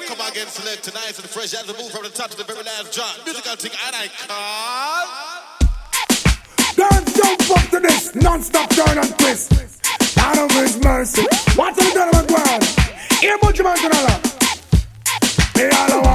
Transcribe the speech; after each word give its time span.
now 0.00 0.06
come 0.06 0.30
again 0.30 0.46
select 0.46 0.84
tonight 0.84 1.18
and 1.18 1.28
fresh 1.28 1.54
as 1.54 1.68
a 1.68 1.72
move 1.74 1.90
from 1.90 2.04
the 2.04 2.10
top 2.10 2.30
to 2.30 2.36
the 2.36 2.44
very 2.44 2.62
last 2.62 2.92
drop. 2.92 3.14
Musical 3.24 3.56
thing 3.56 3.72
and 3.86 3.96
I 3.96 4.08
call. 4.26 5.06
Don't 6.76 7.06
jump 7.16 7.50
up 7.50 7.70
to 7.70 7.80
this 7.80 8.14
non-stop 8.14 8.70
turn 8.70 8.98
and 8.98 9.18
twist. 9.18 9.52
God 10.16 10.38
of 10.38 10.50
His 10.52 10.78
mercy. 10.82 11.22
What's 11.56 11.78
the 11.78 11.90
done 11.94 12.14
of 12.14 12.26
ground? 12.28 12.64
Here, 13.20 13.38
much 13.42 13.60
man 13.60 13.76
Me 15.56 15.68
all 15.76 16.07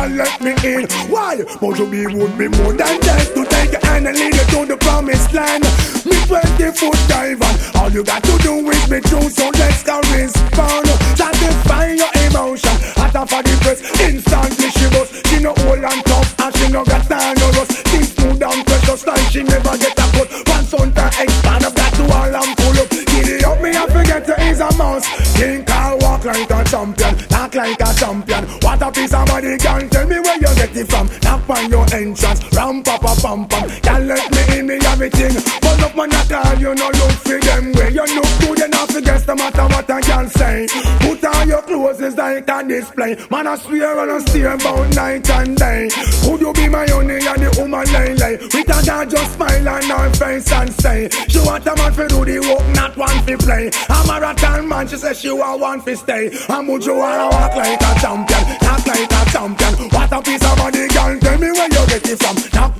pam. 0.00 0.16
Let 0.16 0.40
me 0.40 0.52
in. 0.64 0.88
Why? 1.08 1.42
But 1.60 1.78
you 1.78 1.86
be 1.86 2.06
would 2.06 2.38
be 2.38 2.48
more 2.48 2.72
than 2.72 3.00
just 3.02 3.34
to 3.34 3.44
take 3.44 3.72
your 3.72 3.84
hand 3.86 4.06
and 4.06 4.16
lead 4.18 4.34
you 4.34 4.44
to 4.44 4.66
the 4.66 4.76
promised 4.76 5.32
land. 5.32 5.64
Me 6.04 6.16
20 6.26 6.70
foot 6.72 6.98
diver. 7.08 7.52
All 7.78 7.90
you 7.90 8.04
got 8.04 8.22
to 8.24 8.36
do 8.38 8.54
is 8.70 8.88
be 8.88 9.00
true, 9.00 9.28
so 9.28 9.50
let's 9.58 9.82
go 9.82 10.00
respond. 10.12 10.88
Satisfy 11.16 11.92
your 11.92 12.12
emotion. 12.26 12.76
Hotter 12.96 13.26
for 13.26 13.42
the 13.42 13.54
press, 13.62 13.80
instantly 14.00 14.70
she 14.70 14.86
bust. 14.90 15.26
She 15.28 15.40
no 15.40 15.50
old 15.68 15.84
and 15.84 16.04
tough, 16.04 16.40
and 16.40 16.56
she 16.56 16.68
no 16.72 16.84
got 16.84 17.04
time 17.08 17.36
no 17.36 17.48
rust. 17.58 17.72
Things 17.88 18.12
smooth 18.14 18.42
and 18.42 18.66
precious, 18.66 19.06
like 19.06 19.26
she 19.30 19.42
never 19.42 19.76
get 19.76 19.98
a 19.98 20.06
cut. 20.16 20.28
Once 20.48 20.74
on 20.74 20.90
her 20.92 21.10
expand, 21.22 21.64
I've 21.64 21.74
got 21.74 21.92
to 21.94 22.04
all 22.08 22.34
and 22.34 22.56
pull 22.56 22.78
up. 22.80 22.88
Giddy 22.90 23.44
up, 23.44 23.60
me 23.60 23.70
I 23.76 23.86
forget 23.86 24.24
to 24.26 24.34
is 24.48 24.60
a 24.60 24.70
mouse. 24.76 25.06
King 25.36 25.64
Carl 25.64 25.98
walk 26.00 26.24
like 26.24 26.50
a 26.50 26.64
champion, 26.64 27.14
like 27.60 27.80
a 27.80 27.92
champion. 27.94 28.44
What 28.64 28.82
a 28.82 28.90
piece 28.90 29.12
of 29.12 29.26
body, 29.26 29.56
girl. 29.58 29.82
Tell 29.88 30.06
me 30.06 30.18
where 30.20 30.36
you 30.36 30.52
get 30.56 30.76
it 30.76 30.88
from. 30.88 31.06
Knock 31.22 31.48
on 31.48 31.70
your 31.70 31.84
entrance, 31.92 32.40
ram 32.56 32.82
pa 32.82 32.96
pa 32.98 33.14
pam 33.20 33.46
pam. 33.46 33.68
Girl, 33.84 34.02
let 34.08 34.24
me 34.32 34.58
in, 34.58 34.66
me 34.66 34.76
everything. 34.86 35.34
Pull 35.60 35.84
up 35.84 35.94
man, 35.96 36.12
I 36.12 36.24
call 36.24 36.58
you, 36.58 36.74
no 36.74 36.88
look 36.88 37.16
for 37.20 37.38
them 37.38 37.72
way. 37.72 37.90
You 37.90 38.06
look 38.16 38.30
good 38.40 38.60
enough 38.64 38.88
to 38.94 39.00
guess 39.00 39.26
no 39.26 39.34
matter 39.34 39.66
what 39.72 39.90
a 39.90 40.00
girl 40.00 40.28
say. 40.28 40.66
Put 41.00 41.24
on 41.24 41.48
your 41.48 41.62
clothes, 41.62 42.00
it's 42.00 42.16
like 42.16 42.48
a 42.48 42.64
display. 42.66 43.16
Man, 43.30 43.46
I 43.46 43.56
swear 43.56 43.98
I 43.98 44.18
steer 44.20 44.52
about 44.52 44.94
night 44.94 45.28
and 45.30 45.56
day. 45.56 45.88
Would 46.24 46.40
you 46.40 46.52
be 46.52 46.68
my 46.68 46.86
honey 46.88 47.09
woman 47.80 47.92
lay 47.92 48.14
lay? 48.14 48.36
With 48.36 48.54
a 48.54 48.84
girl 48.84 49.06
just 49.06 49.34
smile 49.34 49.68
on 49.68 49.82
her 49.82 50.10
face 50.14 50.52
and 50.52 50.72
say, 50.74 51.08
she 51.28 51.38
want 51.40 51.66
a 51.66 51.74
man 51.76 51.92
to 51.92 52.08
do 52.08 52.24
the 52.24 52.38
work, 52.40 52.66
not 52.74 52.96
one 52.96 53.26
to 53.26 53.38
play. 53.38 53.70
A 53.88 54.06
marathon 54.06 54.68
man, 54.68 54.88
she 54.88 54.96
says 54.96 55.20
she 55.20 55.30
want 55.30 55.60
one 55.60 55.82
to 55.84 55.96
stay. 55.96 56.30
And 56.48 56.68
would 56.68 56.84
you 56.84 56.96
wanna 56.96 57.28
walk 57.30 57.56
like 57.56 57.80
a 57.80 58.00
champion, 58.00 58.58
talk 58.58 58.86
like 58.86 59.12
a 59.12 59.30
champion? 59.30 59.88
What 59.90 60.12
a 60.12 60.22
piece 60.22 60.44
of 60.44 60.58
money, 60.58 60.88
girl, 60.88 61.18
tell 61.20 61.38
me 61.38 61.50
where 61.52 61.68
you 61.68 61.86
get 61.86 62.08
it 62.08 62.18
from. 62.18 62.36
Knock 62.52 62.78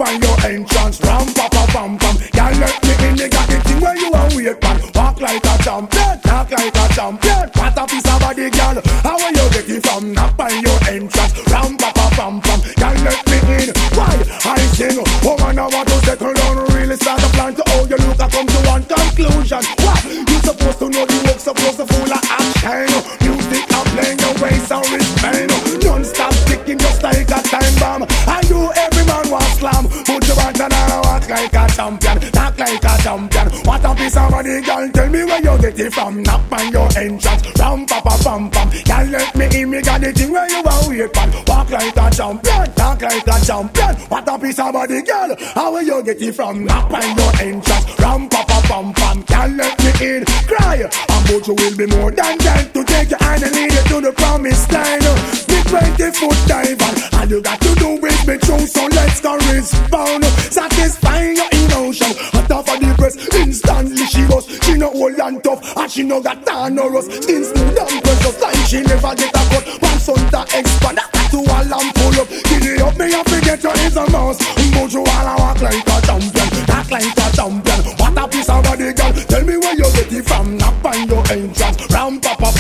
like 31.41 31.71
a 31.71 31.75
champion, 31.75 32.21
talk 32.33 32.59
like 32.59 32.85
a 32.85 33.03
champion. 33.03 33.49
What 33.65 33.85
a 33.85 33.95
piece 33.95 34.17
of 34.17 34.31
money, 34.31 34.61
girl. 34.61 34.91
Tell 34.91 35.09
me 35.09 35.25
where 35.25 35.43
you 35.43 35.59
get 35.61 35.81
it 35.81 35.93
from. 35.93 36.23
Knock 36.23 36.53
on 36.53 36.73
your 36.73 36.89
entrance, 36.99 37.43
ram 37.59 37.87
pa 37.87 38.01
pa 38.01 38.17
pam 38.23 38.51
pam. 38.51 38.69
Girl, 38.71 39.07
let 39.07 39.37
me 39.37 39.61
in, 39.61 39.71
me 39.71 39.83
got 39.83 40.01
the 40.01 40.13
thing 40.13 40.33
where 40.33 40.49
you 40.49 40.63
are 40.63 40.89
wait 40.89 41.17
on. 41.17 41.31
Walk 41.47 41.71
like 41.71 41.97
a 41.97 42.11
champion, 42.11 42.73
talk 42.75 43.03
like 43.03 43.27
a 43.27 43.37
champion. 43.45 43.95
What 44.09 44.29
a 44.29 44.39
piece 44.39 44.59
of 44.59 44.73
body, 44.73 45.03
girl. 45.03 45.37
How 45.55 45.73
will 45.73 45.83
you 45.83 46.03
get 46.03 46.21
it 46.21 46.33
from? 46.35 46.65
Knock 46.65 46.93
on 46.93 47.17
your 47.17 47.33
entrance, 47.41 47.99
ram 47.99 48.29
pa 48.29 48.45
pa 48.45 48.61
pam. 48.69 48.93
Girl, 49.23 49.49
let 49.57 49.79
me 49.81 50.17
in, 50.17 50.25
cry. 50.47 50.77
And 50.77 51.25
but 51.27 51.47
you 51.47 51.55
will 51.55 51.77
be 51.77 51.87
more 51.87 52.11
than 52.11 52.37
that 52.39 52.75
to 52.75 52.85
take 52.85 53.11
your 53.11 53.23
hand 53.23 53.43
and 53.43 53.55
lead 53.55 53.73
you 53.73 53.85
to 53.95 54.01
the 54.01 54.13
promised 54.13 54.71
land. 54.73 55.05
Me 55.49 55.59
20 55.63 56.11
foot 56.19 56.39
diver, 56.47 56.93
all 57.17 57.27
you 57.27 57.41
got 57.41 57.61
to 57.61 57.75
do 57.77 58.00
be 58.31 58.39
true. 58.39 58.67
So 58.67 58.87
let's 58.87 59.21
go 59.21 59.35
respond, 59.51 60.25
satisfying 60.25 61.37
your 61.37 61.51
emotion. 61.67 62.13
Hot 62.35 62.51
off 62.51 62.69
of 62.71 62.79
the 62.81 62.95
press, 62.95 63.17
instantly 63.35 64.07
she 64.07 64.23
was. 64.27 64.47
She 64.65 64.75
no 64.75 64.91
old 64.93 65.19
and 65.19 65.43
tough, 65.43 65.77
and 65.77 65.91
she 65.91 66.03
no 66.03 66.21
got 66.23 66.45
tan 66.47 66.79
or 66.79 66.93
rust. 66.93 67.11
Skin 67.23 67.43
smooth 67.45 67.79
and 67.79 68.03
precious, 68.03 68.41
like 68.41 68.63
she 68.69 68.83
never 68.83 69.15
get 69.15 69.35
a 69.35 69.43
cut. 69.51 69.65
Once 69.83 70.09
on 70.09 70.23
the 70.31 70.43
expand, 70.55 70.99
to 71.31 71.39
all 71.39 71.75
and 71.75 71.91
pull 71.95 72.17
up. 72.21 72.29
Giddy 72.47 72.83
up, 72.83 72.95
me 72.99 73.07
I 73.11 73.23
forget 73.27 73.63
you 73.63 73.75
is 73.87 73.97
a 73.97 74.05
mouse. 74.11 74.39
You 74.91 75.05
all 75.07 75.39
walk 75.39 75.61
like 75.63 75.87
a 75.87 75.97
champion, 76.07 76.49
talk 76.67 76.91
like 76.91 77.19
a 77.19 77.27
champion. 77.35 77.81
What 77.99 78.19
a 78.19 78.29
piece 78.29 78.49
of 78.49 78.63
body, 78.63 78.93
girl. 78.93 79.13
Tell 79.13 79.45
me 79.45 79.57
where 79.57 79.75
you 79.75 79.89
get 79.95 80.13
it 80.13 80.25
from. 80.27 80.57
Knock 80.57 80.85
on 80.85 81.09
your 81.09 81.25
entrance, 81.31 81.87
ram 81.91 82.21
pa 82.21 82.35
pa 82.35 82.51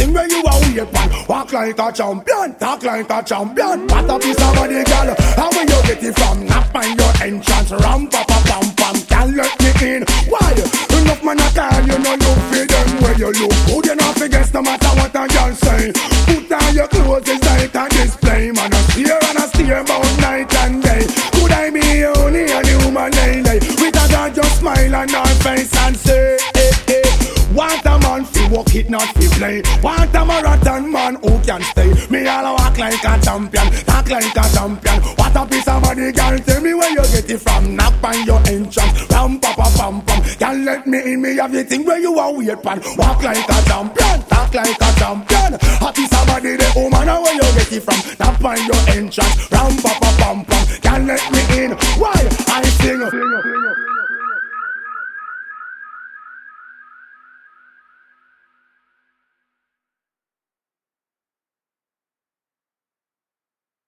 in, 0.00 0.12
me 0.12 0.14
thing 0.14 0.14
where 0.14 0.28
you 0.28 0.42
are 0.44 0.60
wait 0.60 0.96
on. 0.96 1.26
Walk 1.28 1.52
like 1.52 1.78
a 1.78 1.92
champion, 1.92 2.54
talk 2.56 2.82
like 2.82 3.10
a 3.10 3.22
champion. 3.22 3.86
What 3.88 4.10
a 4.10 4.18
piece 4.18 4.36
of 4.36 4.54
body, 4.54 4.84
girl. 4.84 5.14
How 5.36 5.50
will 5.50 5.62
you 5.62 5.80
get 5.86 6.02
it 6.02 6.14
from? 6.18 6.46
Knock 6.46 6.74
on 6.74 6.96
your 6.96 7.12
entrance, 7.22 7.70
ram 7.70 8.08
pa 8.08 8.24
pa 8.26 8.38
pam 8.46 8.66
pam. 8.76 8.96
Girl, 9.06 9.28
let 9.36 9.54
me 9.60 9.96
in. 9.96 10.04
Why? 10.28 10.52
Enough 10.96 11.24
man 11.24 11.40
a 11.40 11.48
call 11.54 11.82
you, 11.86 11.98
no 11.98 12.12
look 12.14 12.40
for 12.50 12.64
them 12.66 12.88
where 13.02 13.18
you 13.18 13.30
look. 13.32 13.54
Good 13.66 13.92
enough 13.92 14.16
guess 14.28 14.52
no 14.52 14.62
matter 14.62 14.88
what 14.98 15.14
a 15.14 15.26
girl 15.28 15.54
say. 15.54 15.92
Put 16.26 16.52
on 16.52 16.74
your 16.74 16.88
clothes, 16.88 17.28
it's 17.28 17.44
like 17.44 17.74
a 17.74 17.88
display. 17.90 18.50
Man, 18.50 18.72
I 18.72 18.80
steer 18.90 19.18
and 19.28 19.38
I 19.38 19.46
steer 19.46 19.78
about 19.78 20.20
night 20.20 20.54
and 20.66 20.82
day. 20.82 21.06
Could 21.32 21.52
I 21.52 21.70
be 21.70 22.04
only 22.04 22.44
a 22.44 22.60
human 22.66 23.10
lady? 23.12 23.58
With 23.80 23.96
a 23.96 24.06
girl 24.10 24.30
just 24.30 24.60
smile 24.60 24.96
on 24.96 25.08
her 25.08 25.34
face 25.42 25.74
and 25.76 25.96
say, 25.96 26.38
walk 28.56 28.74
it, 28.74 28.88
not 28.88 29.08
fi 29.14 29.26
play. 29.36 29.62
Want 29.82 30.14
a 30.14 30.24
marathon 30.24 30.90
man 30.90 31.14
who 31.16 31.38
can 31.44 31.62
stay. 31.62 31.92
Me 32.08 32.26
all 32.26 32.56
walk 32.56 32.78
like 32.78 33.04
a 33.04 33.20
champion, 33.20 33.66
talk 33.84 34.08
like 34.08 34.36
a 34.36 34.44
champion. 34.54 34.98
What 35.18 35.36
a 35.36 35.46
piece 35.46 35.68
of 35.68 35.82
body, 35.82 36.12
girl. 36.12 36.38
Tell 36.38 36.60
me 36.62 36.72
where 36.74 36.90
you 36.90 37.04
get 37.12 37.30
it 37.30 37.38
from. 37.38 37.76
Knock 37.76 38.02
on 38.02 38.26
your 38.26 38.40
entrance, 38.48 39.10
ram 39.10 39.38
pa 39.38 39.52
pa 39.54 39.68
pam 39.76 40.00
pam. 40.02 40.20
Girl, 40.40 40.56
let 40.64 40.86
me 40.86 41.12
in, 41.12 41.20
me 41.20 41.36
have 41.36 41.52
the 41.52 41.64
thing 41.64 41.84
where 41.84 41.98
you 41.98 42.18
are 42.18 42.32
wait 42.32 42.62
pan. 42.62 42.80
Walk 42.96 43.22
like 43.22 43.44
a 43.44 43.58
champion, 43.68 44.22
talk 44.32 44.54
like 44.54 44.80
a 44.80 44.90
champion. 44.98 45.52
A 45.54 45.92
piece 45.92 46.12
of 46.16 46.26
body, 46.26 46.56
the 46.56 46.68
woman, 46.76 47.06
where 47.06 47.34
you 47.34 47.48
get 47.60 47.72
it 47.72 47.82
from. 47.82 48.00
Knock 48.18 48.44
on 48.44 48.58
your 48.66 48.82
entrance, 48.96 49.52
ram 49.52 49.76
pa 49.84 49.92
pa 50.00 50.10
pam 50.18 50.44
pam. 50.44 50.64
Girl, 50.80 51.02
let 51.04 51.24
me 51.32 51.42
in. 51.60 51.70
Why? 52.00 52.16
I 52.48 52.64
sing. 52.80 53.00
sing, 53.00 53.10
sing. 53.10 53.85